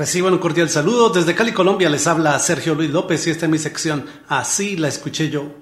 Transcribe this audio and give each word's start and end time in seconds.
Reciban 0.00 0.32
un 0.32 0.38
cordial 0.38 0.70
saludo. 0.70 1.10
Desde 1.10 1.34
Cali, 1.34 1.52
Colombia, 1.52 1.90
les 1.90 2.06
habla 2.06 2.38
Sergio 2.38 2.74
Luis 2.74 2.88
López 2.88 3.26
y 3.26 3.30
esta 3.32 3.44
es 3.44 3.52
mi 3.52 3.58
sección. 3.58 4.06
Así 4.28 4.78
la 4.78 4.88
escuché 4.88 5.28
yo. 5.28 5.52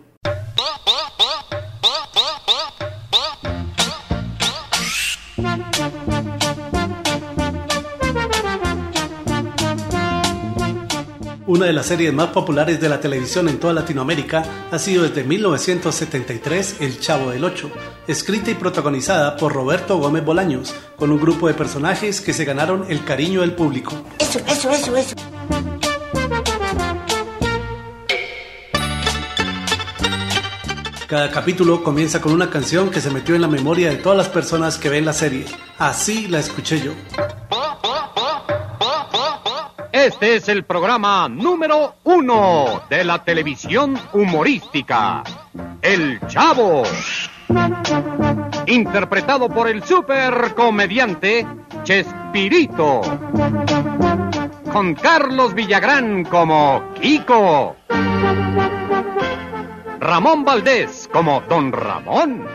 Una 11.49 11.65
de 11.65 11.72
las 11.72 11.87
series 11.87 12.12
más 12.12 12.26
populares 12.26 12.78
de 12.78 12.90
la 12.90 13.01
televisión 13.01 13.49
en 13.49 13.58
toda 13.58 13.72
Latinoamérica 13.72 14.44
ha 14.71 14.78
sido 14.78 15.04
desde 15.04 15.24
1973 15.24 16.77
El 16.80 17.01
Chavo 17.01 17.30
del 17.30 17.42
Ocho, 17.42 17.70
escrita 18.06 18.51
y 18.51 18.55
protagonizada 18.55 19.34
por 19.38 19.55
Roberto 19.55 19.96
Gómez 19.96 20.27
Bolaños, 20.27 20.74
con 20.96 21.10
un 21.10 21.19
grupo 21.19 21.48
de 21.48 21.55
personajes 21.55 22.20
que 22.20 22.34
se 22.34 22.45
ganaron 22.45 22.84
el 22.91 23.02
cariño 23.02 23.41
del 23.41 23.52
público. 23.52 23.95
Eso, 24.19 24.41
eso, 24.46 24.70
eso, 24.70 24.95
eso. 24.95 25.16
Cada 31.06 31.30
capítulo 31.30 31.82
comienza 31.82 32.20
con 32.20 32.32
una 32.32 32.51
canción 32.51 32.90
que 32.90 33.01
se 33.01 33.09
metió 33.09 33.34
en 33.34 33.40
la 33.40 33.48
memoria 33.48 33.88
de 33.88 33.96
todas 33.96 34.18
las 34.18 34.28
personas 34.28 34.76
que 34.76 34.90
ven 34.90 35.06
la 35.06 35.15
serie. 35.15 35.46
Así 35.78 36.28
la 36.28 36.40
escuché 36.40 36.82
yo. 36.82 36.92
Este 39.98 40.37
es 40.37 40.48
el 40.48 40.62
programa 40.62 41.29
número 41.29 41.97
uno 42.05 42.83
de 42.88 43.02
la 43.02 43.25
televisión 43.25 43.98
humorística. 44.12 45.24
El 45.83 46.21
Chavo. 46.29 46.84
Interpretado 48.66 49.48
por 49.48 49.66
el 49.69 49.83
super 49.83 50.55
comediante 50.55 51.45
Chespirito. 51.83 53.01
Con 54.73 54.95
Carlos 54.95 55.52
Villagrán 55.52 56.24
como 56.27 56.95
Kiko. 57.01 57.74
Ramón 59.99 60.45
Valdés 60.45 61.09
como 61.12 61.40
Don 61.49 61.73
Ramón. 61.73 62.46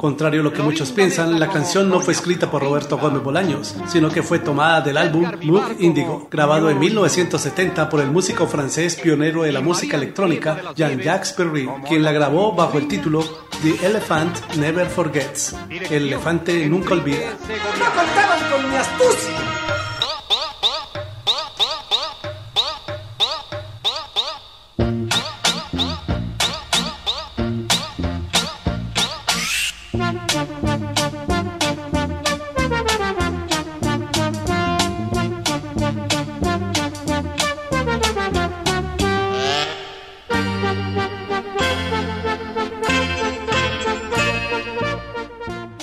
Contrario 0.00 0.40
a 0.40 0.44
lo 0.44 0.50
que 0.50 0.62
muchos 0.62 0.92
piensan, 0.92 1.38
la 1.38 1.50
canción 1.50 1.90
no 1.90 2.00
fue 2.00 2.14
escrita 2.14 2.50
por 2.50 2.62
Roberto 2.62 2.96
Gómez 2.96 3.22
Bolaños, 3.22 3.76
sino 3.86 4.08
que 4.08 4.22
fue 4.22 4.38
tomada 4.38 4.80
del 4.80 4.96
álbum 4.96 5.30
Moog 5.42 5.76
Indigo, 5.78 6.26
grabado 6.30 6.70
en 6.70 6.78
1970 6.78 7.90
por 7.90 8.00
el 8.00 8.10
músico 8.10 8.46
francés 8.46 8.96
pionero 8.96 9.42
de 9.42 9.52
la 9.52 9.60
música 9.60 9.98
electrónica 9.98 10.72
Jean-Jacques 10.74 11.34
Perry, 11.34 11.68
quien 11.86 12.02
la 12.02 12.12
grabó 12.12 12.54
bajo 12.54 12.78
el 12.78 12.88
título 12.88 13.22
The 13.60 13.86
Elephant 13.86 14.56
Never 14.56 14.86
Forgets, 14.86 15.54
el 15.68 16.06
elefante 16.06 16.66
nunca 16.66 16.94
olvida. 16.94 17.36
No 17.78 17.84
contaban 17.94 18.50
con 18.50 18.70
mi 18.70 18.76
astucia. 18.76 19.69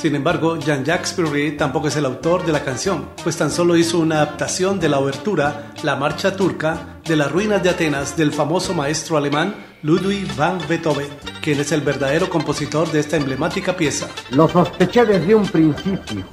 Sin 0.07 0.15
embargo, 0.15 0.57
Jean-Jacques 0.57 1.11
Perry 1.11 1.57
tampoco 1.57 1.89
es 1.89 1.97
el 1.97 2.05
autor 2.05 2.45
de 2.45 2.53
la 2.53 2.63
canción, 2.63 3.09
pues 3.25 3.35
tan 3.35 3.51
solo 3.51 3.75
hizo 3.75 3.99
una 3.99 4.21
adaptación 4.21 4.79
de 4.79 4.87
la 4.87 4.99
obertura, 4.99 5.73
la 5.83 5.97
marcha 5.97 6.33
turca, 6.33 7.01
de 7.03 7.17
las 7.17 7.29
ruinas 7.29 7.61
de 7.61 7.71
Atenas 7.71 8.15
del 8.15 8.31
famoso 8.31 8.73
maestro 8.73 9.17
alemán 9.17 9.53
Ludwig 9.83 10.33
van 10.37 10.59
Beethoven, 10.69 11.09
quien 11.41 11.59
es 11.59 11.73
el 11.73 11.81
verdadero 11.81 12.29
compositor 12.29 12.89
de 12.89 13.01
esta 13.01 13.17
emblemática 13.17 13.75
pieza. 13.75 14.07
Lo 14.29 14.47
sospeché 14.47 15.03
desde 15.03 15.35
un 15.35 15.45
principio. 15.45 16.25